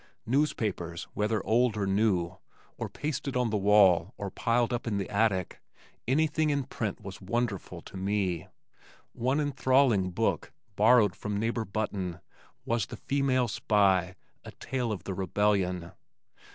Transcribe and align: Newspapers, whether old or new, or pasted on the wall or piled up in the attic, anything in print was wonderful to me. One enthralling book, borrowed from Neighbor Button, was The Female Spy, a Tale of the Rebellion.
Newspapers, 0.25 1.03
whether 1.13 1.45
old 1.45 1.77
or 1.77 1.85
new, 1.85 2.39
or 2.75 2.89
pasted 2.89 3.37
on 3.37 3.51
the 3.51 3.55
wall 3.57 4.15
or 4.17 4.31
piled 4.31 4.73
up 4.73 4.87
in 4.87 4.97
the 4.97 5.07
attic, 5.11 5.61
anything 6.07 6.49
in 6.49 6.63
print 6.63 6.99
was 7.01 7.21
wonderful 7.21 7.81
to 7.83 7.95
me. 7.97 8.47
One 9.13 9.39
enthralling 9.39 10.09
book, 10.09 10.51
borrowed 10.75 11.15
from 11.15 11.37
Neighbor 11.37 11.65
Button, 11.65 12.19
was 12.65 12.87
The 12.87 12.97
Female 12.97 13.47
Spy, 13.47 14.15
a 14.43 14.51
Tale 14.53 14.91
of 14.91 15.03
the 15.03 15.13
Rebellion. 15.13 15.91